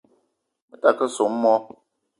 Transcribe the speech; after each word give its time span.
Me 0.67 0.75
ta 0.81 0.89
ke 0.97 1.05
soo 1.15 1.31
moo 1.41 1.61